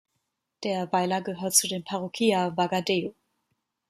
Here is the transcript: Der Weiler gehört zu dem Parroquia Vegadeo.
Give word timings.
Der 0.63 0.91
Weiler 0.91 1.21
gehört 1.21 1.53
zu 1.53 1.67
dem 1.67 1.83
Parroquia 1.83 2.57
Vegadeo. 2.57 3.13